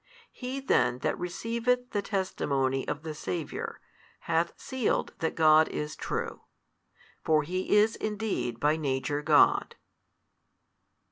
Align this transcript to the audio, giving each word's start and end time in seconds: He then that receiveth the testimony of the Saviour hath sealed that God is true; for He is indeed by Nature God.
He 0.31 0.59
then 0.59 0.97
that 1.05 1.19
receiveth 1.19 1.91
the 1.91 2.01
testimony 2.01 2.87
of 2.87 3.03
the 3.03 3.13
Saviour 3.13 3.79
hath 4.21 4.51
sealed 4.59 5.13
that 5.19 5.35
God 5.35 5.67
is 5.67 5.95
true; 5.95 6.41
for 7.23 7.43
He 7.43 7.75
is 7.77 7.97
indeed 7.97 8.59
by 8.59 8.77
Nature 8.77 9.21
God. 9.21 9.75